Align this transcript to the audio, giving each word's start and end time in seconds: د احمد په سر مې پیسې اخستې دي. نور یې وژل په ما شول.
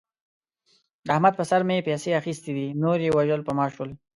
د 1.05 1.07
احمد 1.15 1.33
په 1.39 1.43
سر 1.49 1.61
مې 1.67 1.85
پیسې 1.87 2.09
اخستې 2.19 2.51
دي. 2.57 2.67
نور 2.83 2.97
یې 3.05 3.11
وژل 3.17 3.41
په 3.47 3.51
ما 3.57 3.65
شول. 3.73 3.89